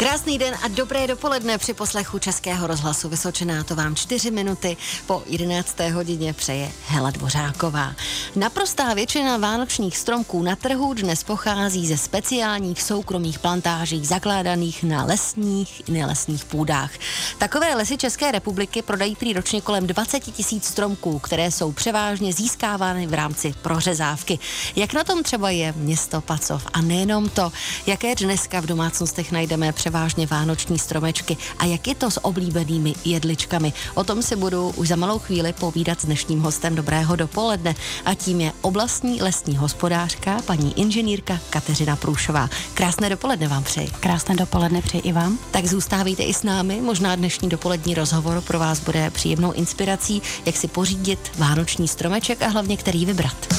[0.00, 3.64] Krásný den a dobré dopoledne při poslechu Českého rozhlasu Vysočená.
[3.64, 4.76] To vám čtyři minuty
[5.06, 5.80] po 11.
[5.92, 7.94] hodině přeje Hela Dvořáková.
[8.36, 15.88] Naprostá většina vánočních stromků na trhu dnes pochází ze speciálních soukromých plantáží zakládaných na lesních
[15.88, 16.90] i nelesních půdách.
[17.38, 23.06] Takové lesy České republiky prodají prý ročně kolem 20 tisíc stromků, které jsou převážně získávány
[23.06, 24.38] v rámci prořezávky.
[24.76, 27.52] Jak na tom třeba je město Pacov a nejenom to,
[27.86, 29.89] jaké dneska v domácnostech najdeme převážně
[30.26, 33.72] vánoční stromečky a jak je to s oblíbenými jedličkami.
[33.94, 37.74] O tom si budu už za malou chvíli povídat s dnešním hostem Dobrého dopoledne
[38.04, 42.48] a tím je oblastní lesní hospodářka, paní inženýrka Kateřina Průšová.
[42.74, 43.90] Krásné dopoledne vám přeji.
[44.00, 45.38] Krásné dopoledne přeji i vám.
[45.50, 50.56] Tak zůstávejte i s námi, možná dnešní dopolední rozhovor pro vás bude příjemnou inspirací, jak
[50.56, 53.54] si pořídit vánoční stromeček a hlavně který vybrat.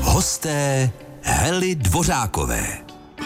[0.00, 0.90] Hosté
[1.44, 2.84] Hely Dvořákové.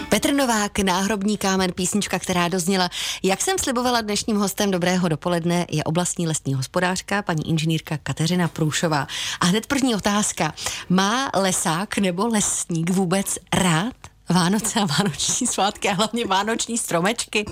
[0.08, 2.90] Petr Novák, náhrobní kámen, písnička, která dozněla.
[3.22, 9.06] Jak jsem slibovala dnešním hostem dobrého dopoledne, je oblastní lesní hospodářka, paní inženýrka Kateřina Průšová.
[9.40, 10.54] A hned první otázka.
[10.88, 17.44] Má lesák nebo lesník vůbec rád Vánoce a vánoční svátky a hlavně vánoční stromečky.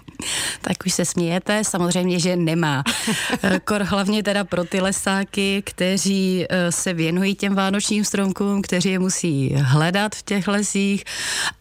[0.61, 2.83] Tak už se smějete, samozřejmě, že nemá.
[3.65, 8.99] Kor hlavně teda pro ty lesáky, kteří eh, se věnují těm vánočním stromkům, kteří je
[8.99, 11.05] musí hledat v těch lesích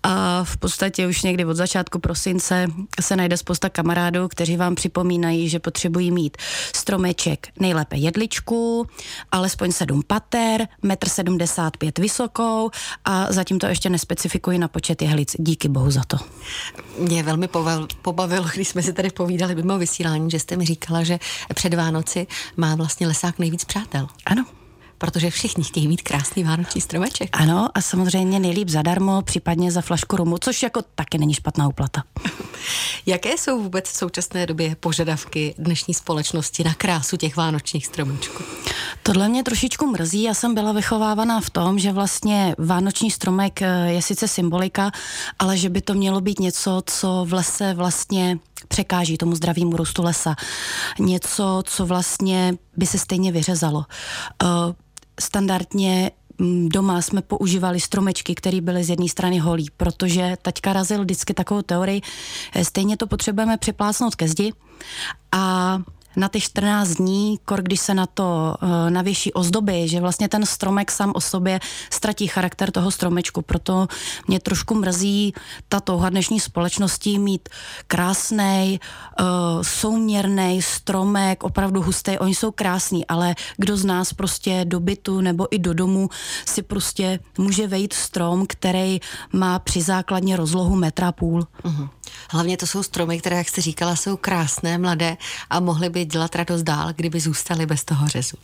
[0.04, 2.68] a v podstatě už někdy od začátku prosince
[3.02, 6.38] se najde spousta kamarádů, kteří vám připomínají, že potřebují mít
[6.76, 8.88] stromeček nejlépe jedličku,
[9.32, 12.70] alespoň 7 pater, 1,75 m vysokou
[13.06, 15.36] a zatím to ještě nespecifikují na počet jehlic.
[15.40, 16.18] Díky bohu za to.
[17.00, 17.50] Mě velmi
[18.02, 21.20] pobavilo, když jsme si tady povídali mimo vysílání, že jste mi říkala, že
[21.56, 24.08] před Vánoci má vlastně lesák nejvíc přátel.
[24.26, 24.46] Ano,
[24.98, 27.30] protože všichni chtějí mít krásný vánoční stromeček.
[27.34, 32.04] Ano, a samozřejmě nejlíp zadarmo, případně za flašku rumu, což jako taky není špatná úplata.
[33.06, 38.44] Jaké jsou vůbec v současné době požadavky dnešní společnosti na krásu těch vánočních stromečků?
[39.04, 40.24] Tohle mě trošičku mrzí.
[40.24, 44.92] Já jsem byla vychovávaná v tom, že vlastně vánoční stromek eh, je sice symbolika,
[45.40, 50.04] ale že by to mělo být něco, co v lese vlastně překáží tomu zdravému růstu
[50.04, 50.36] lesa.
[51.00, 53.86] Něco, co vlastně by se stejně vyřezalo.
[54.44, 54.50] Uh,
[55.20, 61.02] standardně mm, doma jsme používali stromečky, které byly z jedné strany holí, protože taťka razil
[61.02, 62.02] vždycky takovou teorii,
[62.54, 64.54] eh, stejně to potřebujeme připlácnout ke zdi
[65.32, 65.80] a
[66.16, 70.46] na ty 14 dní, kor když se na to uh, navěší ozdoby, že vlastně ten
[70.46, 71.60] stromek sám o sobě
[71.90, 73.42] ztratí charakter toho stromečku.
[73.42, 73.88] Proto
[74.28, 75.34] mě trošku mrzí
[75.70, 77.50] ta touha dnešní společnosti mít
[77.88, 78.80] krásný,
[79.20, 82.20] uh, eh, souměrný stromek, opravdu hustý.
[82.20, 86.10] Oni jsou krásní, ale kdo z nás prostě do bytu nebo i do domu
[86.46, 89.00] si prostě může vejít strom, který
[89.34, 91.48] má při základně rozlohu metra půl.
[91.64, 91.90] Uh-huh.
[92.30, 95.18] Hlavně to jsou stromy, které, jak jste říkala, jsou krásné, mladé
[95.50, 98.38] a mohly by dělat radost dál, kdyby zůstaly bez toho řezu.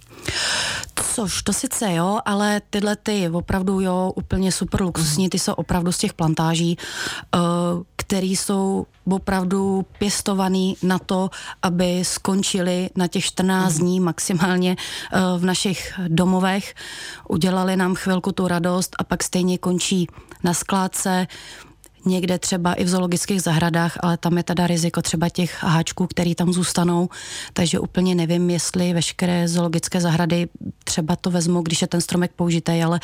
[1.16, 5.92] Což to sice jo, ale tyhle ty opravdu jo, úplně super luxusní, ty jsou opravdu
[5.92, 6.78] z těch plantáží,
[7.36, 7.42] uh,
[7.96, 11.30] který jsou opravdu pěstovaný na to,
[11.62, 16.76] aby skončili na těch 14 dní maximálně uh, v našich domovech,
[17.30, 20.08] udělali nám chvilku tu radost a pak stejně končí
[20.44, 21.28] na skládce,
[22.06, 26.36] někde třeba i v zoologických zahradách, ale tam je teda riziko třeba těch háčků, který
[26.36, 27.10] tam zůstanou,
[27.54, 30.48] takže úplně nevím, jestli veškeré zoologické zahrady
[30.84, 33.00] třeba to vezmou, když je ten stromek použitý, ale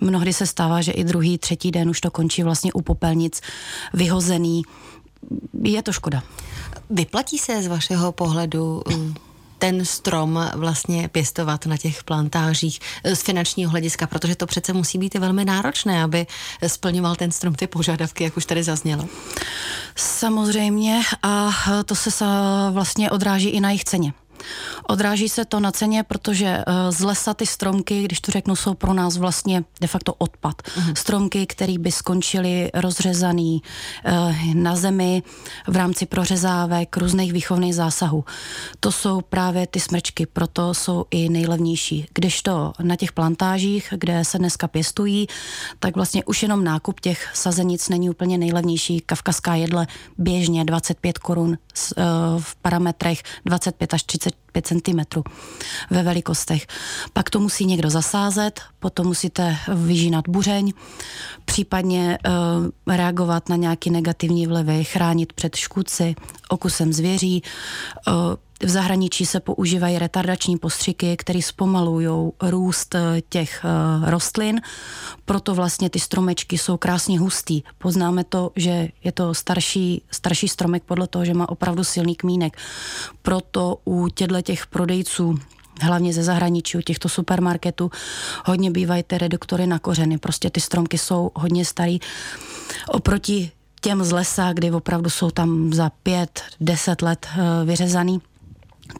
[0.00, 3.40] mnohdy se stává, že i druhý, třetí den už to končí vlastně u popelnic
[3.94, 4.62] vyhozený.
[5.62, 6.22] Je to škoda.
[6.90, 8.82] Vyplatí se z vašeho pohledu
[9.60, 14.98] ten strom vlastně pěstovat na těch plantážích eh, z finančního hlediska, protože to přece musí
[14.98, 16.26] být velmi náročné, aby
[16.66, 19.04] splňoval ten strom ty požadavky, jak už tady zaznělo.
[19.96, 21.50] Samozřejmě a
[21.84, 22.10] to se
[22.70, 24.12] vlastně odráží i na jejich ceně.
[24.86, 28.74] Odráží se to na ceně, protože eh, z lesa ty stromky, když to řeknu, jsou
[28.74, 30.62] pro nás vlastně de facto odpad.
[30.62, 30.94] Uh-huh.
[30.94, 33.62] Stromky, které by skončily rozřezaný
[34.04, 35.22] eh, na zemi
[35.66, 38.24] v rámci prořezávek, různých výchovných zásahů.
[38.80, 42.06] To jsou právě ty smrčky, proto jsou i nejlevnější.
[42.14, 45.26] Kdežto na těch plantážích, kde se dneska pěstují,
[45.78, 49.00] tak vlastně už jenom nákup těch sazenic není úplně nejlevnější.
[49.00, 49.86] Kavkazská jedle
[50.18, 51.58] běžně 25 korun
[51.96, 52.02] eh,
[52.38, 55.22] v parametrech 25 až 30 5 cm
[55.90, 56.66] ve velikostech.
[57.12, 60.72] Pak to musí někdo zasázet, potom musíte vyžínat buřeň,
[61.44, 66.14] případně uh, reagovat na nějaké negativní vlivy, chránit před škůdci,
[66.48, 67.42] okusem zvěří.
[68.08, 68.14] Uh,
[68.62, 74.60] v zahraničí se používají retardační postřiky, které zpomalují růst eh, těch eh, rostlin,
[75.24, 77.62] proto vlastně ty stromečky jsou krásně hustý.
[77.78, 82.56] Poznáme to, že je to starší, starší stromek podle toho, že má opravdu silný kmínek.
[83.22, 85.38] Proto u těchto těch prodejců
[85.82, 87.90] hlavně ze zahraničí, u těchto supermarketů,
[88.44, 90.18] hodně bývají ty reduktory na kořeny.
[90.18, 91.98] Prostě ty stromky jsou hodně starý.
[92.88, 98.20] Oproti těm z lesa, kdy opravdu jsou tam za pět, deset let eh, vyřezaný,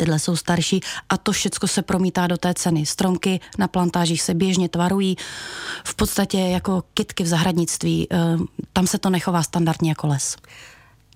[0.00, 2.86] Tyhle jsou starší a to všechno se promítá do té ceny.
[2.86, 5.16] Stromky na plantážích se běžně tvarují,
[5.84, 8.06] v podstatě jako kitky v zahradnictví.
[8.10, 8.16] Eh,
[8.72, 10.36] tam se to nechová standardně jako les.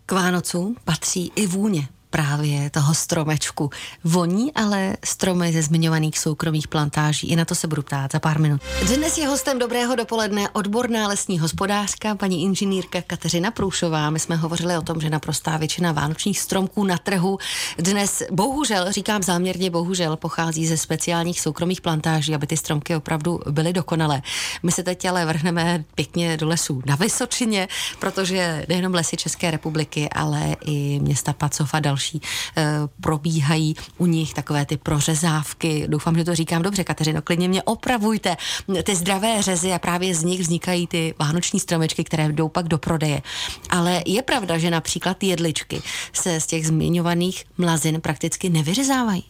[0.06, 3.70] K Vánocům patří i vůně právě toho stromečku.
[4.04, 7.28] Voní ale stromy ze zmiňovaných soukromých plantáží.
[7.28, 8.60] I na to se budu ptát za pár minut.
[8.96, 14.10] Dnes je hostem dobrého dopoledne odborná lesní hospodářka, paní inženýrka Kateřina Průšová.
[14.10, 17.38] My jsme hovořili o tom, že naprostá většina vánočních stromků na trhu
[17.78, 23.72] dnes bohužel, říkám záměrně bohužel, pochází ze speciálních soukromých plantáží, aby ty stromky opravdu byly
[23.72, 24.22] dokonalé.
[24.62, 27.68] My se teď ale vrhneme pěkně do lesů na Vysočině,
[27.98, 32.20] protože nejenom lesy České republiky, ale i města Pacov a další další
[32.56, 32.64] eh,
[33.00, 35.84] probíhají u nich takové ty prořezávky.
[35.88, 38.36] Doufám, že to říkám dobře, Kateřino, klidně mě opravujte.
[38.82, 42.78] Ty zdravé řezy a právě z nich vznikají ty vánoční stromečky, které jdou pak do
[42.78, 43.22] prodeje.
[43.70, 49.24] Ale je pravda, že například jedličky se z těch zmiňovaných mlazin prakticky nevyřezávají.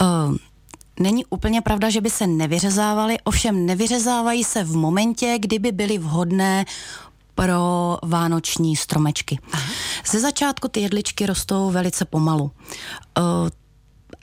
[0.00, 0.36] Uh.
[1.00, 6.64] Není úplně pravda, že by se nevyřezávaly, ovšem nevyřezávají se v momentě, kdyby byly vhodné
[7.40, 9.38] pro vánoční stromečky.
[9.52, 9.72] Aha.
[10.06, 12.50] Ze začátku ty jedličky rostou velice pomalu.
[13.18, 13.48] Uh,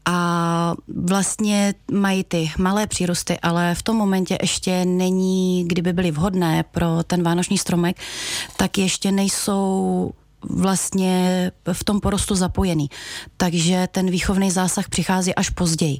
[0.05, 6.63] a vlastně mají ty malé přírosty, ale v tom momentě ještě není, kdyby byly vhodné
[6.63, 7.97] pro ten vánoční stromek,
[8.57, 10.11] tak ještě nejsou
[10.43, 12.89] vlastně v tom porostu zapojený.
[13.37, 15.99] Takže ten výchovný zásah přichází až později.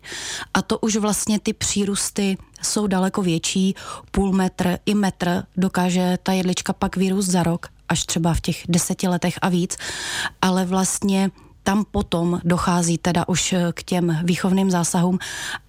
[0.54, 3.75] A to už vlastně ty přírůsty jsou daleko větší,
[4.12, 8.63] půl metr i metr dokáže ta jedlička pak vyrůst za rok, až třeba v těch
[8.69, 9.78] deseti letech a víc,
[10.42, 11.31] ale vlastně
[11.67, 15.19] tam potom dochází teda už eh, k těm výchovným zásahům,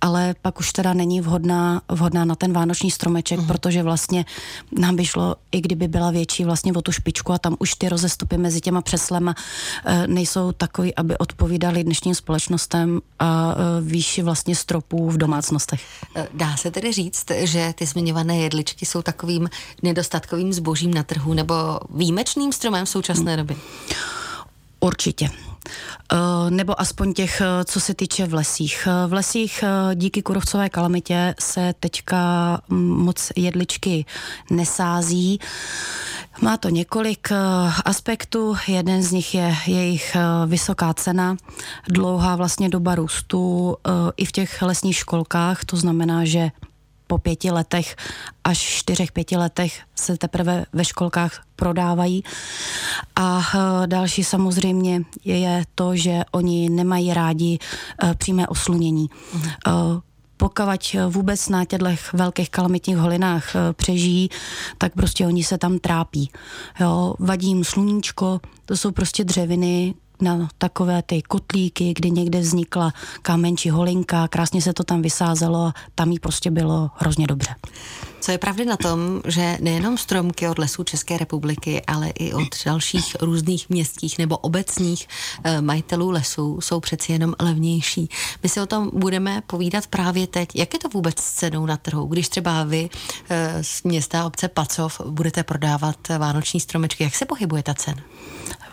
[0.00, 3.46] ale pak už teda není vhodná, vhodná na ten vánoční stromeček, uh-huh.
[3.46, 4.24] protože vlastně
[4.72, 7.88] nám by šlo, i kdyby byla větší, vlastně o tu špičku a tam už ty
[7.88, 9.34] rozestupy mezi těma přeslema
[9.84, 15.80] e, nejsou takový, aby odpovídali dnešním společnostem a e, výši vlastně stropů v domácnostech.
[16.34, 19.48] Dá se tedy říct, že ty zmiňované jedličky jsou takovým
[19.82, 21.54] nedostatkovým zbožím na trhu nebo
[21.94, 23.46] výjimečným stromem v současné hmm.
[23.46, 23.56] době?
[24.80, 25.47] Určitě.
[26.12, 28.88] Eh, nebo aspoň těch, eh, co se týče v lesích.
[28.90, 32.18] Eh, v lesích díky kurovcové kalamitě se teďka
[32.68, 34.04] mm, moc jedličky
[34.50, 35.40] nesází.
[36.40, 37.28] Má to několik
[37.84, 38.56] aspektů.
[38.68, 40.16] Jeden z nich je jejich
[40.46, 41.36] vysoká cena,
[41.88, 43.76] dlouhá vlastně doba růstu
[44.16, 45.64] i v těch lesních školkách.
[45.64, 46.50] To znamená, že
[47.08, 47.96] po pěti letech
[48.44, 52.24] až čtyřech, pěti letech se teprve ve školkách prodávají.
[53.16, 57.58] A eh, další samozřejmě je to, že oni nemají rádi
[58.02, 59.10] eh, přímé oslunění.
[59.34, 59.50] Mhm.
[59.66, 59.72] Eh,
[60.36, 64.28] pokud vůbec na těchto velkých kalamitních holinách přežijí,
[64.78, 66.30] tak prostě oni se tam trápí.
[66.80, 72.92] Jo, vadí jim sluníčko, to jsou prostě dřeviny, na takové ty kotlíky, kdy někde vznikla
[73.22, 77.50] kámenčí holinka, krásně se to tam vysázelo a tam jí prostě bylo hrozně dobře.
[78.20, 82.48] Co je pravdy na tom, že nejenom stromky od lesů České republiky, ale i od
[82.66, 85.08] dalších různých městských nebo obecních
[85.44, 88.08] e, majitelů lesů jsou přeci jenom levnější.
[88.42, 90.48] My si o tom budeme povídat právě teď.
[90.54, 92.06] Jak je to vůbec s cenou na trhu?
[92.06, 92.90] Když třeba vy
[93.28, 98.02] e, z města obce Pacov budete prodávat vánoční stromečky, jak se pohybuje ta cena?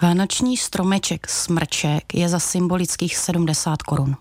[0.02, 4.16] Vánoční stromeček smrček je za symbolických 70 korun.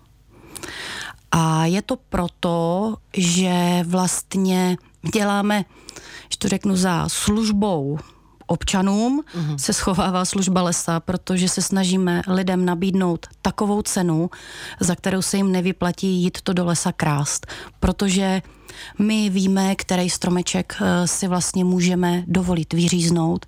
[1.31, 4.77] A je to proto, že vlastně
[5.13, 5.65] děláme,
[6.29, 7.97] že to řeknu, za službou
[8.47, 9.55] občanům mm-hmm.
[9.55, 14.29] se schovává služba lesa, protože se snažíme lidem nabídnout takovou cenu,
[14.79, 17.47] za kterou se jim nevyplatí jít to do lesa krást.
[17.79, 18.41] Protože
[18.99, 23.45] my víme, který stromeček eh, si vlastně můžeme dovolit vyříznout,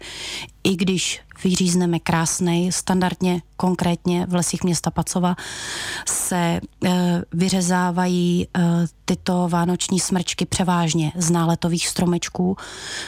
[0.64, 5.36] i když vyřízneme krásnej, standardně, konkrétně v lesích města Pacova
[6.08, 6.62] se e,
[7.34, 8.48] vyřezávají e,
[9.06, 12.58] tyto vánoční smrčky převážně z náletových stromečků.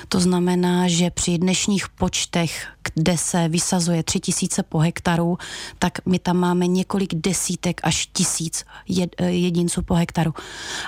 [0.10, 5.38] To znamená, že při dnešních počtech, kde se vysazuje tři tisíce po hektaru,
[5.80, 10.34] tak my tam máme několik desítek až tisíc jed, e, jedinců po hektaru.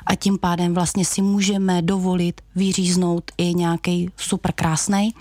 [0.05, 5.13] A tím pádem vlastně si můžeme dovolit vyříznout i nějaký super krásný,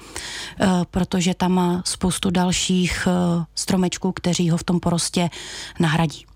[0.90, 3.08] protože tam má spoustu dalších
[3.54, 5.30] stromečků, kteří ho v tom porostě
[5.80, 6.26] nahradí.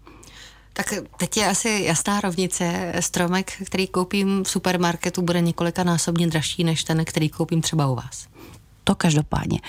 [0.72, 2.92] Tak teď je asi jasná rovnice.
[3.00, 7.94] Stromek, který koupím v supermarketu, bude několika násobně dražší než ten, který koupím třeba u
[7.94, 8.26] vás
[8.84, 9.60] to každopádně.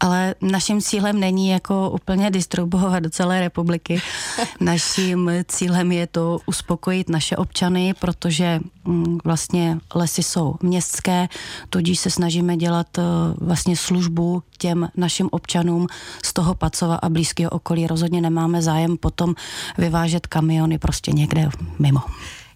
[0.00, 4.02] Ale naším cílem není jako úplně distribuovat do celé republiky.
[4.60, 11.28] Naším cílem je to uspokojit naše občany, protože mm, vlastně lesy jsou městské,
[11.70, 13.02] tudíž se snažíme dělat e,
[13.40, 15.86] vlastně službu těm našim občanům
[16.24, 17.86] z toho Pacova a blízkého okolí.
[17.86, 19.34] Rozhodně nemáme zájem potom
[19.78, 22.00] vyvážet kamiony prostě někde mimo.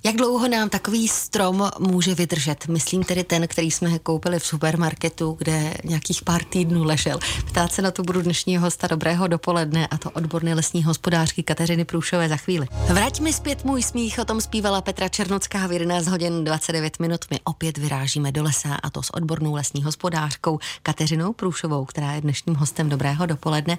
[0.04, 2.66] Jak dlouho nám takový strom může vydržet?
[2.68, 7.18] Myslím tedy ten, který jsme koupili v supermarketu, kde nějakých pár týdnů ležel.
[7.46, 11.84] Ptát se na to budu dnešního hosta dobrého dopoledne a to odborné lesní hospodářky Kateřiny
[11.84, 12.66] Průšové za chvíli.
[12.92, 17.24] Vrať mi zpět můj smích, o tom zpívala Petra Černocká v 11 hodin 29 minut.
[17.30, 22.20] My opět vyrážíme do lesa a to s odbornou lesní hospodářkou Kateřinou Průšovou, která je
[22.20, 23.78] dnešním hostem dobrého dopoledne.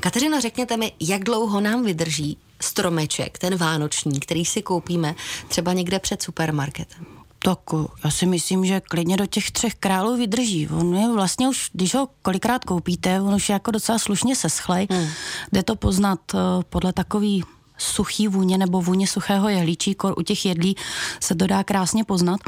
[0.00, 5.14] Kateřino, řekněte mi, jak dlouho nám vydrží stromeček, ten vánoční, který si koupíme
[5.48, 7.06] třeba někde před supermarketem?
[7.42, 7.58] Tak
[8.04, 10.68] já si myslím, že klidně do těch třech králů vydrží.
[10.68, 14.86] On je vlastně už, když ho kolikrát koupíte, on už je jako docela slušně seschlej.
[14.90, 15.08] Hmm.
[15.52, 17.44] Jde to poznat uh, podle takový
[17.78, 20.76] suchý vůně nebo vůně suchého jehlíčí, kor u těch jedlí
[21.20, 22.40] se to dá krásně poznat.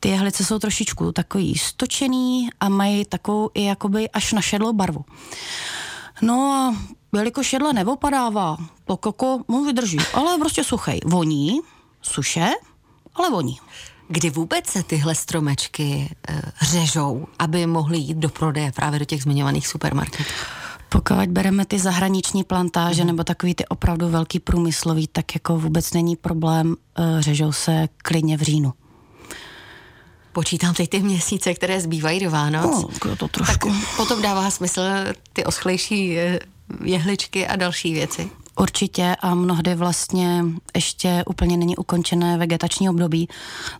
[0.00, 5.04] Ty jehlice jsou trošičku takový stočený a mají takovou i jakoby až na šedlou barvu.
[6.22, 6.76] No a
[7.16, 11.00] jelikož jedle neopadává, to koko mu vydrží, ale prostě suchej.
[11.04, 11.60] Voní,
[12.02, 12.50] suše,
[13.14, 13.58] ale voní.
[14.08, 19.22] Kdy vůbec se tyhle stromečky e, řežou, aby mohly jít do prodeje právě do těch
[19.22, 20.30] zmiňovaných supermarketů?
[20.88, 23.06] Pokud bereme ty zahraniční plantáže mm.
[23.06, 28.36] nebo takový ty opravdu velký průmyslový, tak jako vůbec není problém, e, řežou se klidně
[28.36, 28.72] v říjnu.
[30.36, 32.86] Počítám teď ty měsíce, které zbývají do Vánoc.
[33.04, 33.68] No, to trošku.
[33.68, 34.80] Tak potom dává smysl
[35.32, 36.38] ty oschlejší eh,
[36.84, 38.30] jehličky a další věci.
[38.60, 43.28] Určitě a mnohdy vlastně ještě úplně není ukončené vegetační období.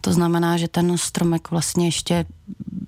[0.00, 2.26] To znamená, že ten stromek vlastně ještě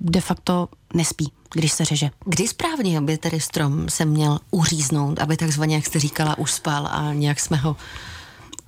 [0.00, 2.10] de facto nespí, když se řeže.
[2.24, 6.88] Kdy správně by tedy strom se měl uříznout, aby takzvaně, jak jste říkala, už spal
[6.90, 7.76] a nějak jsme ho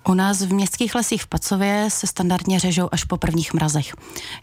[0.08, 3.92] u nás v městských lesích v Pacově se standardně řežou až po prvních mrazech.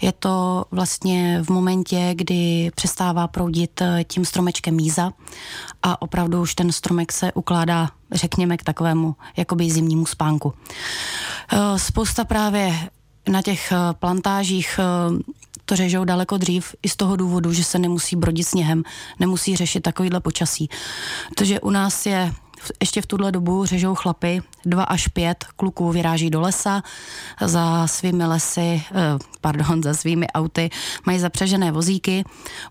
[0.02, 5.12] Je to vlastně v momentě, kdy přestává proudit eh, tím stromečkem míza
[5.84, 10.54] a opravdu už ten stromek se ukládá, řekněme, k takovému jakoby zimnímu spánku.
[11.54, 12.90] Eh, spousta právě
[13.30, 14.80] na těch eh, plantážích
[15.66, 18.84] to řežou daleko dřív i z toho důvodu, že se nemusí brodit sněhem,
[19.20, 20.70] nemusí řešit takovýhle počasí.
[21.30, 22.34] Protože u nás je
[22.80, 26.84] ještě v tuhle dobu řežou chlapy, dva až pět kluků vyráží do lesa
[27.42, 29.04] za svými lesy, eh,
[29.42, 30.70] pardon, za svými auty,
[31.06, 32.24] mají zapřežené vozíky,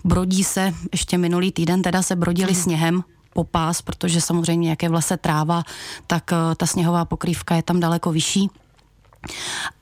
[0.05, 2.63] brodí se, ještě minulý týden teda se brodili hmm.
[2.63, 5.63] sněhem, popás, protože samozřejmě jak je v lese tráva,
[6.07, 8.51] tak eh, ta sněhová pokrývka je tam daleko vyšší.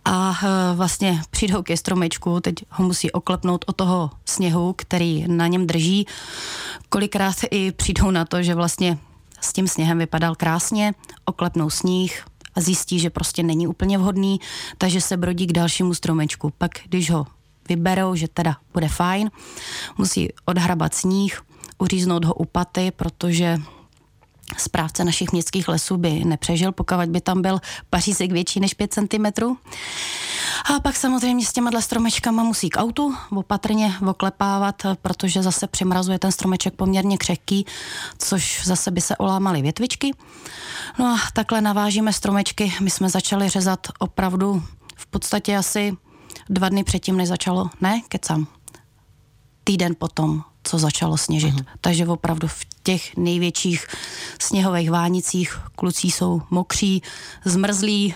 [0.04, 5.46] A eh, vlastně přijdou ke stromečku, teď ho musí oklepnout o toho sněhu, který na
[5.46, 6.06] něm drží.
[6.88, 8.98] Kolikrát i přijdou na to, že vlastně
[9.44, 12.24] s tím sněhem vypadal krásně, oklepnou sníh
[12.54, 14.40] a zjistí, že prostě není úplně vhodný,
[14.78, 16.52] takže se brodí k dalšímu stromečku.
[16.58, 17.26] Pak, když ho
[17.68, 19.30] vyberou, že teda bude fajn,
[19.98, 21.42] musí odhrabat sníh,
[21.78, 23.58] uříznout ho u paty, protože
[24.56, 29.26] správce našich městských lesů by nepřežil, pokud by tam byl pařízek větší než 5 cm.
[30.74, 36.32] A pak samozřejmě s těma stromečkama musí k autu opatrně oklepávat, protože zase přimrazuje ten
[36.32, 37.66] stromeček poměrně křehký,
[38.18, 40.10] což zase by se olámaly větvičky.
[40.98, 42.72] No a takhle navážíme stromečky.
[42.80, 44.62] My jsme začali řezat opravdu
[44.96, 45.96] v podstatě asi
[46.48, 48.46] dva dny předtím, než začalo, ne, kecam,
[49.64, 51.54] týden potom, co začalo sněžit.
[51.54, 51.66] Uh-huh.
[51.80, 53.86] Takže opravdu v těch největších
[54.40, 55.58] sněhových vánicích.
[55.76, 57.02] Kluci jsou mokří,
[57.44, 58.14] zmrzlí,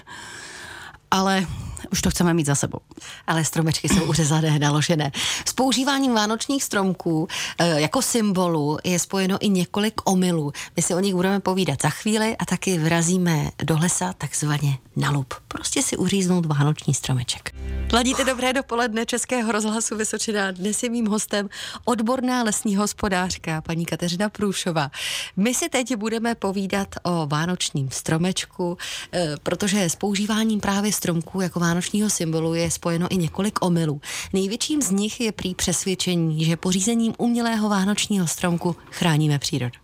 [1.11, 1.47] ale
[1.93, 2.79] už to chceme mít za sebou.
[3.27, 5.13] Ale stromečky jsou uřezané, naložené.
[5.45, 10.53] S používáním vánočních stromků e, jako symbolu je spojeno i několik omylů.
[10.77, 15.11] My si o nich budeme povídat za chvíli a taky vrazíme do lesa takzvaně na
[15.11, 15.35] lup.
[15.49, 17.55] Prostě si uříznout vánoční stromeček.
[17.93, 20.51] Ladíte dobré dopoledne Českého rozhlasu Vysočina.
[20.51, 21.49] Dnes je mým hostem
[21.85, 24.91] odborná lesní hospodářka, paní Kateřina Průšová.
[25.37, 28.79] My si teď budeme povídat o vánočním stromečku,
[29.13, 34.01] e, protože s používáním právě stromků jako vánočního symbolu je spojeno i několik omylů.
[34.33, 39.75] Největším z nich je prý přesvědčení, že pořízením umělého vánočního stromku chráníme přírodu.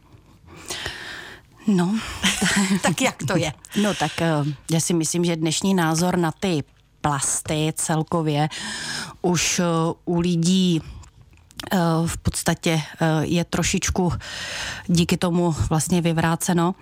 [1.67, 1.99] No.
[2.83, 3.53] tak jak to je?
[3.83, 4.33] No tak eh,
[4.71, 6.65] já si myslím, že dnešní názor na ty
[7.01, 8.49] plasty celkově
[9.23, 9.65] už eh,
[10.05, 10.81] u lidí
[12.07, 12.83] v podstatě
[13.21, 14.13] je trošičku
[14.87, 16.75] díky tomu vlastně vyvráceno.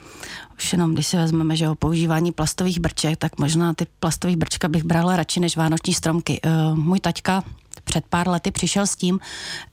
[0.58, 4.68] Už jenom, když si vezmeme, že o používání plastových brček, tak možná ty plastové brčka
[4.68, 6.40] bych brala radši než vánoční stromky.
[6.74, 7.44] Můj taťka
[7.84, 9.20] před pár lety přišel s tím,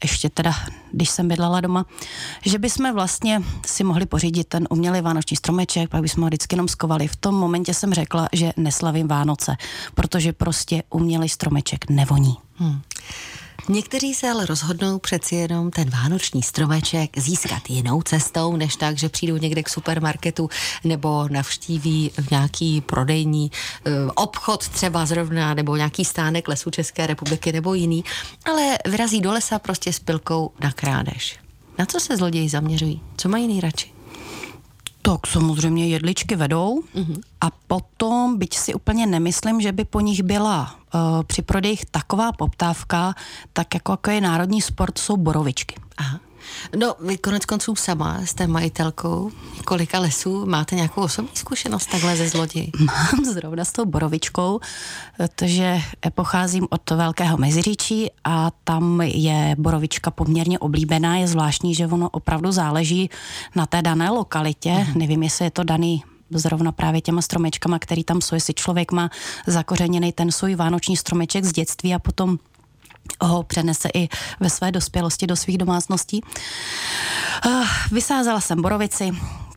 [0.03, 0.53] ještě teda,
[0.91, 1.85] když jsem bydlela doma,
[2.45, 6.67] že bychom vlastně si mohli pořídit ten umělý vánoční stromeček, pak bychom ho vždycky jenom
[6.67, 7.07] skovali.
[7.07, 9.55] V tom momentě jsem řekla, že neslavím Vánoce,
[9.95, 12.35] protože prostě umělý stromeček nevoní.
[12.55, 12.81] Hmm.
[13.71, 19.09] Někteří se ale rozhodnou přeci jenom ten vánoční stromeček získat jinou cestou, než tak, že
[19.09, 20.49] přijdou někde k supermarketu
[20.83, 27.73] nebo navštíví nějaký prodejní uh, obchod třeba zrovna, nebo nějaký stánek lesů České republiky nebo
[27.73, 28.03] jiný,
[28.45, 31.39] ale vyrazí do lesa prostě s pilkou na krádež.
[31.77, 33.01] Na co se zloději zaměřují?
[33.17, 33.98] Co mají nejradši?
[35.09, 37.21] Tak samozřejmě jedličky vedou mm-hmm.
[37.41, 42.31] a potom, byť si úplně nemyslím, že by po nich byla uh, při prodejích taková
[42.31, 43.15] poptávka,
[43.53, 45.75] tak jako, jako je národní sport, jsou borovičky.
[45.97, 46.19] Aha.
[46.75, 49.31] No, vy konec konců sama jste majitelkou
[49.65, 50.45] kolika lesů.
[50.45, 52.71] Máte nějakou osobní zkušenost takhle ze zloději?
[52.79, 54.59] Mám zrovna s tou borovičkou,
[55.17, 55.81] protože
[56.15, 61.17] pocházím od Velkého Meziříčí a tam je borovička poměrně oblíbená.
[61.17, 63.09] Je zvláštní, že ono opravdu záleží
[63.55, 64.69] na té dané lokalitě.
[64.69, 64.95] Mm-hmm.
[64.95, 69.09] Nevím, jestli je to daný zrovna právě těma stromečkama, který tam jsou, jestli člověk má
[69.47, 72.37] zakořeněný ten svůj vánoční stromeček z dětství a potom
[73.21, 76.21] ho přenese i ve své dospělosti do svých domácností.
[77.47, 79.11] Eh, vysázela jsem borovici,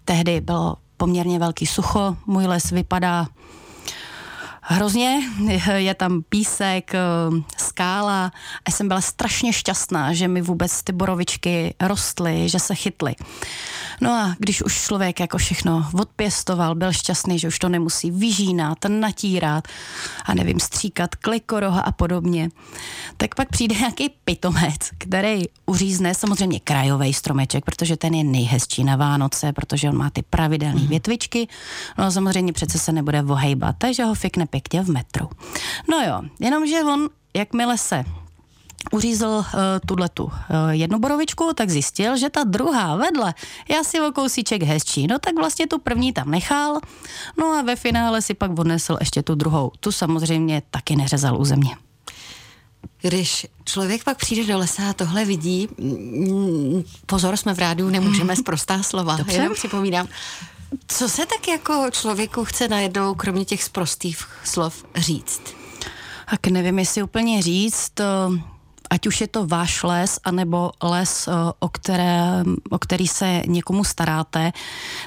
[0.05, 3.27] tehdy bylo poměrně velký sucho, můj les vypadá
[4.63, 5.21] hrozně,
[5.77, 6.99] je tam písek, eh,
[7.57, 8.33] skála
[8.65, 13.15] a jsem byla strašně šťastná, že mi vůbec ty borovičky rostly, že se chytly.
[14.01, 18.79] No a když už člověk jako všechno odpěstoval, byl šťastný, že už to nemusí vyžínat,
[18.89, 19.69] natírat
[20.25, 22.49] a nevím, stříkat klikoroha a podobně,
[23.17, 28.97] tak pak přijde nějaký pitomec, který uřízne samozřejmě krajový stromeček, protože ten je nejhezčí na
[28.97, 30.87] Vánoce, protože on má ty pravidelné mm.
[30.87, 31.49] větvičky,
[31.99, 35.29] no a samozřejmě přece se nebude vohejbat, takže ho fikne pěkně v metru.
[35.91, 38.05] No jo, jenomže on, jakmile se
[38.91, 39.45] uřízl uh,
[39.87, 40.33] tuhletu uh,
[40.71, 43.35] jednu borovičku, tak zjistil, že ta druhá vedle
[43.69, 45.07] je asi o kousíček hezčí.
[45.07, 46.81] No tak vlastně tu první tam nechal,
[47.39, 49.73] no a ve finále si pak odnesl ještě tu druhou.
[49.81, 51.77] Tu samozřejmě taky neřezal u země.
[53.01, 58.37] Když člověk pak přijde do lesa a tohle vidí, mm, pozor, jsme v rádiu, nemůžeme
[58.43, 59.37] zprostá slova, Dobře.
[59.37, 60.09] jenom připomínám.
[60.87, 65.43] Co se tak jako člověku chce najednou, kromě těch sprostých slov, říct?
[66.31, 67.93] Tak nevím, jestli úplně říct,
[68.91, 73.85] ať už je to váš les, anebo les, eh, o, které, o který se někomu
[73.85, 74.53] staráte,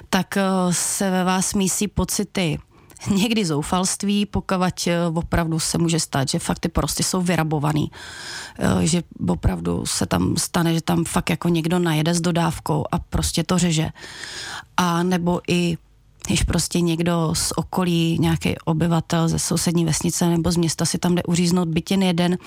[0.10, 2.60] tak eh, se ve vás mísí pocity
[3.15, 7.91] někdy zoufalství, pokud eh, opravdu se může stát, že fakt ty porosty jsou vyrabovaný,
[8.82, 13.44] že opravdu se tam stane, že tam fakt jako někdo najede s dodávkou a prostě
[13.44, 13.89] to řeže.
[14.78, 15.78] A nebo i
[16.28, 21.16] když prostě někdo z okolí, nějaký obyvatel ze sousední vesnice nebo z města si tam
[21.16, 22.38] jde uříznout bytěn jeden,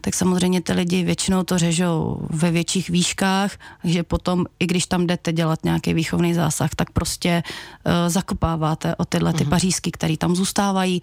[0.00, 5.06] tak samozřejmě ty lidi většinou to řežou ve větších výškách, takže potom, i když tam
[5.06, 9.48] jdete dělat nějaký výchovný zásah, tak prostě uh, zakopáváte o tyhle ty uh-huh.
[9.48, 11.02] pařízky, které tam zůstávají.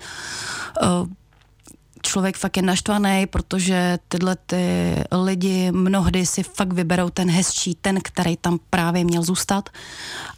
[0.82, 1.08] Uh,
[2.04, 8.00] člověk fakt je naštvaný, protože tyhle ty lidi mnohdy si fakt vyberou ten hezčí, ten,
[8.04, 9.70] který tam právě měl zůstat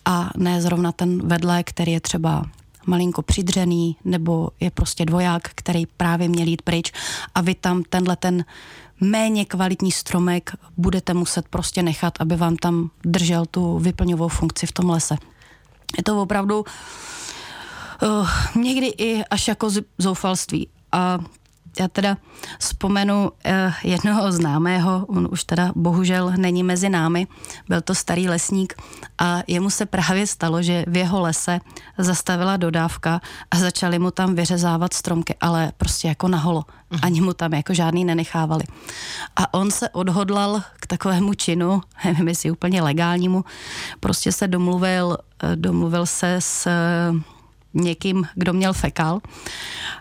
[0.05, 2.45] a ne zrovna ten vedle, který je třeba
[2.85, 6.91] malinko přidřený, nebo je prostě dvoják, který právě měl jít pryč
[7.35, 8.45] a vy tam tenhle ten
[9.01, 14.71] méně kvalitní stromek budete muset prostě nechat, aby vám tam držel tu vyplňovou funkci v
[14.71, 15.17] tom lese.
[15.97, 16.65] Je to opravdu
[18.01, 20.67] uh, někdy i až jako zoufalství.
[20.91, 21.19] A
[21.79, 22.17] já teda
[22.59, 27.27] vzpomenu eh, jednoho známého, on už teda bohužel není mezi námi,
[27.69, 28.73] byl to starý lesník
[29.17, 31.59] a jemu se právě stalo, že v jeho lese
[31.97, 36.63] zastavila dodávka a začali mu tam vyřezávat stromky, ale prostě jako na holo.
[36.89, 36.99] Mhm.
[37.03, 38.63] Ani mu tam jako žádný nenechávali.
[39.35, 43.45] A on se odhodlal k takovému činu, nevím jestli úplně legálnímu,
[43.99, 46.67] prostě se domluvil, eh, domluvil se s
[47.75, 49.19] někým, kdo měl fekal,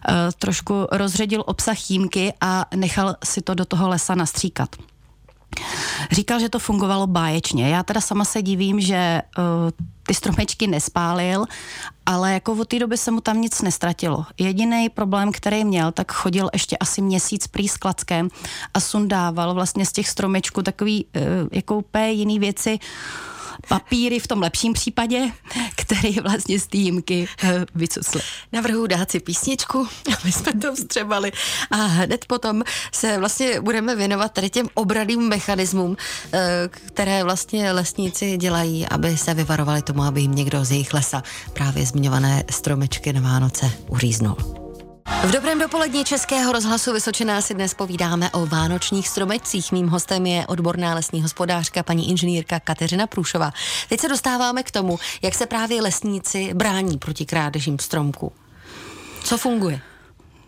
[0.08, 4.76] eh, trošku rozředil obsah jímky a nechal si to do toho lesa nastříkat.
[6.12, 7.68] Říkal, že to fungovalo báječně.
[7.68, 9.44] Já teda sama se divím, že uh,
[10.06, 11.44] ty stromečky nespálil,
[12.06, 14.26] ale jako od té doby se mu tam nic nestratilo.
[14.38, 18.28] Jediný problém, který měl, tak chodil ještě asi měsíc prý s klackem
[18.74, 22.78] a sundával vlastně z těch stromečků takový uh, jako úplně jiný věci,
[23.68, 25.32] papíry v tom lepším případě,
[25.76, 28.20] který vlastně z týmky eh, vycucli.
[28.52, 29.88] Navrhu dát si písničku,
[30.20, 31.32] aby jsme to vstřebali
[31.70, 32.62] a hned potom
[32.92, 35.96] se vlastně budeme věnovat tady těm obradým mechanismům,
[36.32, 41.22] eh, které vlastně lesníci dělají, aby se vyvarovali tomu, aby jim někdo z jejich lesa
[41.52, 44.63] právě zmiňované stromečky na Vánoce uříznul.
[45.06, 49.72] V dobrém dopolední Českého rozhlasu Vysočená si dnes povídáme o vánočních stromečcích.
[49.72, 53.52] Mým hostem je odborná lesní hospodářka paní inženýrka Kateřina Průšová.
[53.88, 58.32] Teď se dostáváme k tomu, jak se právě lesníci brání proti krádežím stromků.
[59.24, 59.80] Co funguje?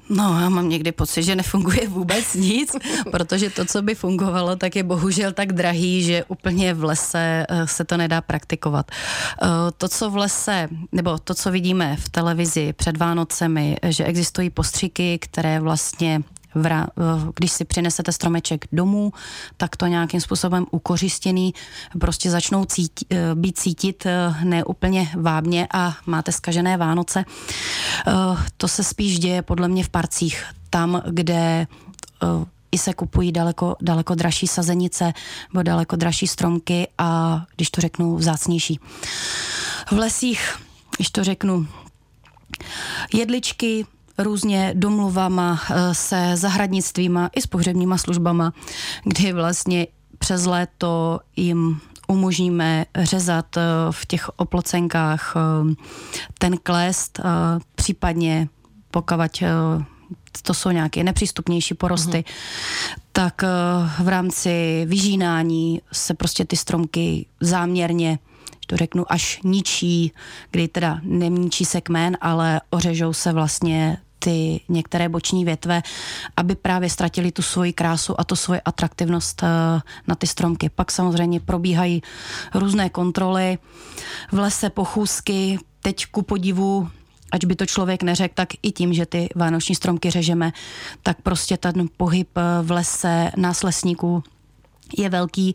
[0.08, 2.76] No, já mám někdy pocit, že nefunguje vůbec nic,
[3.10, 7.66] protože to, co by fungovalo, tak je bohužel tak drahý, že úplně v lese eh,
[7.66, 8.90] se to nedá praktikovat.
[8.90, 14.50] Eh, to, co v lese, nebo to, co vidíme v televizi před Vánocemi, že existují
[14.50, 16.22] postřiky, které vlastně
[16.56, 16.86] vra,
[17.34, 19.12] když si přinesete stromeček domů,
[19.56, 21.54] tak to nějakým způsobem ukořistěný
[22.00, 27.24] prostě začnou cítit, eh, být cítit eh, neúplně vábně a máte skažené Vánoce.
[28.06, 28.12] Eh,
[28.56, 31.66] to se spíš děje podle mě v parcích, tam, kde
[32.72, 35.12] i se kupují daleko, daleko dražší sazenice
[35.52, 38.80] nebo daleko dražší stromky a když to řeknu vzácnější.
[39.90, 40.56] V lesích,
[40.96, 41.66] když to řeknu,
[43.14, 43.86] jedličky,
[44.18, 48.52] různě domluvama eh, se zahradnictvíma i s pohřebníma službama,
[49.04, 49.86] kdy vlastně
[50.18, 55.74] přes léto jim umožníme řezat eh, v těch oplocenkách eh,
[56.38, 57.20] ten klest,
[57.74, 58.48] případně
[58.90, 59.42] pokavať
[60.42, 63.00] to jsou nějaké nepřístupnější porosty, mm-hmm.
[63.12, 63.42] tak
[63.98, 68.18] v rámci vyžínání se prostě ty stromky záměrně
[68.66, 70.12] to řeknu, až ničí,
[70.50, 75.82] kdy teda nemíčí se kmen, ale ořežou se vlastně ty některé boční větve,
[76.36, 79.46] aby právě ztratili tu svoji krásu a tu svoji atraktivnost eh,
[80.06, 80.68] na ty stromky.
[80.68, 82.02] Pak samozřejmě probíhají
[82.54, 83.58] různé kontroly,
[84.32, 86.88] v lese pochůzky, teď ku podivu
[87.32, 90.52] ať by to člověk neřekl, tak i tím, že ty vánoční stromky řežeme,
[91.02, 94.22] tak prostě ten pohyb eh, v lese nás lesníků
[94.98, 95.54] je velký.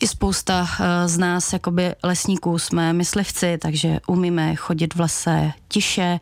[0.00, 6.20] I spousta eh, z nás, jakoby lesníků, jsme myslivci, takže umíme chodit v lese tiše,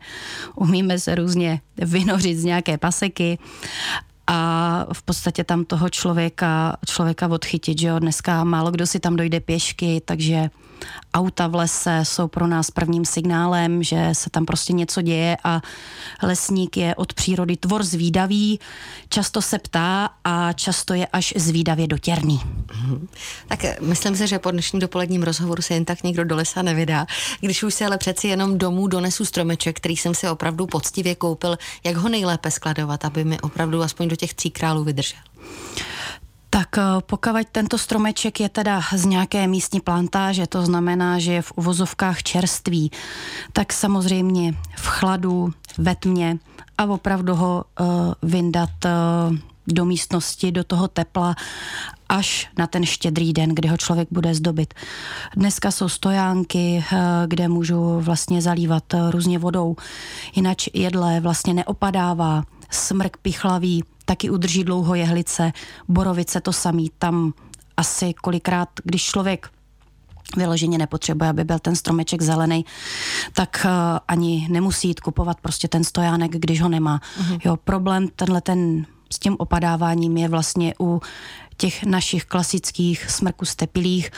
[0.55, 3.37] umíme se různě vynořit z nějaké paseky
[4.27, 9.15] a v podstatě tam toho člověka, člověka odchytit, že jo, dneska málo kdo si tam
[9.15, 10.49] dojde pěšky, takže
[11.13, 15.61] auta v lese jsou pro nás prvním signálem, že se tam prostě něco děje a
[16.23, 18.59] lesník je od přírody tvor zvídavý,
[19.09, 22.41] často se ptá a často je až zvídavě dotěrný.
[22.73, 23.07] Mhm.
[23.47, 27.05] Tak myslím si, že po dnešním dopoledním rozhovoru se jen tak někdo do lesa nevydá.
[27.39, 31.57] Když už se ale přeci jenom domů donesu stromeček, který jsem si opravdu poctivě koupil,
[31.83, 35.19] jak ho nejlépe skladovat, aby mi opravdu aspoň do těch tří králů vydržel?
[36.49, 41.41] Tak eh, pokud tento stromeček je teda z nějaké místní plantáže, to znamená, že je
[41.41, 42.91] v uvozovkách čerství,
[43.53, 46.37] tak samozřejmě v chladu, ve tmě
[46.77, 47.87] a opravdu ho uh,
[48.23, 51.35] vyndat uh, do místnosti, do toho tepla,
[52.09, 54.73] až na ten štědrý den, kdy ho člověk bude zdobit.
[55.35, 56.85] Dneska jsou stojánky,
[57.27, 59.75] kde můžu vlastně zalívat různě vodou,
[60.35, 65.51] jinak jedle vlastně neopadává, smrk pichlavý, taky udrží dlouho jehlice,
[65.87, 67.33] borovice to samý, tam
[67.77, 69.49] asi kolikrát, když člověk
[70.37, 72.65] vyloženě nepotřebuje, aby byl ten stromeček zelený,
[73.33, 73.71] tak uh,
[74.07, 77.01] ani nemusí jít kupovat prostě ten stojánek, když ho nemá.
[77.21, 77.39] Uh-huh.
[77.45, 81.01] Jo, problém tenhle ten s tím opadáváním je vlastně u
[81.57, 84.11] těch našich klasických smrků stepilých,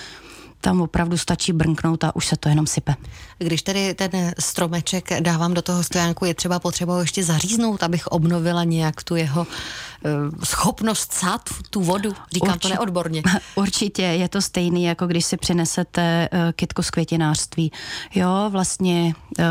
[0.62, 2.95] tam opravdu stačí brnknout a už se to jenom sype.
[3.38, 8.63] Když tedy ten stromeček dávám do toho stojánku, je třeba potřeba ještě zaříznout, abych obnovila
[8.63, 10.10] nějak tu jeho uh,
[10.43, 12.13] schopnost sát tu vodu.
[12.34, 13.24] Říkám Určitě, to neodborně.
[13.56, 17.71] Určitě je to stejný, jako když si přinesete uh, kytku z květinářství.
[18.15, 19.45] Jo, vlastně uh,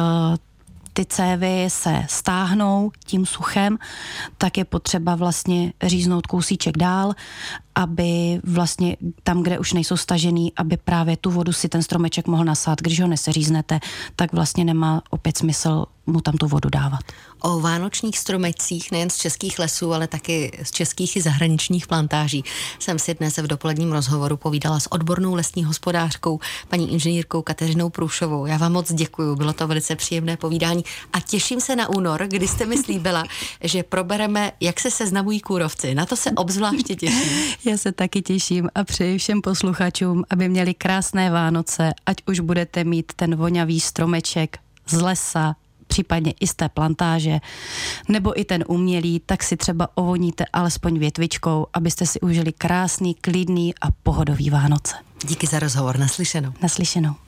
[1.00, 3.78] ty cévy se stáhnou tím suchem,
[4.38, 7.12] tak je potřeba vlastně říznout kousíček dál,
[7.74, 12.44] aby vlastně tam, kde už nejsou stažený, aby právě tu vodu si ten stromeček mohl
[12.44, 12.80] nasát.
[12.80, 13.80] Když ho neseříznete,
[14.16, 17.00] tak vlastně nemá opět smysl mu tam tu vodu dávat.
[17.40, 22.44] O vánočních stromečcích nejen z českých lesů, ale taky z českých i zahraničních plantáží
[22.78, 28.46] jsem si dnes v dopoledním rozhovoru povídala s odbornou lesní hospodářkou, paní inženýrkou Kateřinou Průšovou.
[28.46, 32.48] Já vám moc děkuji, bylo to velice příjemné povídání a těším se na únor, kdy
[32.48, 33.24] jste mi slíbila,
[33.64, 35.94] že probereme, jak se seznamují kůrovci.
[35.94, 37.54] Na to se obzvláště těším.
[37.64, 42.84] Já se taky těším a přeji všem posluchačům, aby měli krásné Vánoce, ať už budete
[42.84, 45.54] mít ten vonavý stromeček z lesa,
[45.90, 47.40] případně i z té plantáže,
[48.08, 53.74] nebo i ten umělý, tak si třeba ovoníte alespoň větvičkou, abyste si užili krásný, klidný
[53.80, 54.94] a pohodový Vánoce.
[55.24, 56.52] Díky za rozhovor, naslyšenou.
[56.62, 57.14] Naslyšenou.